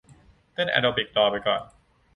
[0.53, 1.61] เต้นแอโรบิครอไปก่อน